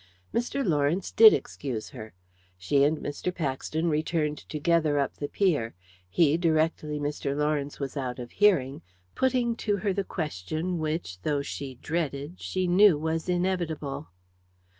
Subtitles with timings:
[0.33, 0.65] Mr.
[0.65, 2.15] Lawrence did excuse her.
[2.57, 5.75] She and Mr Paxton returned together up the pier;
[6.09, 7.37] he, directly Mr.
[7.37, 8.81] Lawrence was out of hearing,
[9.13, 14.09] putting to her the question which, though she dreaded, she knew was inevitable.